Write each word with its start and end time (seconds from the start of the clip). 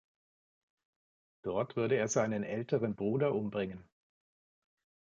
Dort 1.43 1.75
würde 1.75 1.95
er 1.95 2.07
seinen 2.07 2.43
älteren 2.43 2.95
Bruder 2.95 3.35
umbringen. 3.35 3.87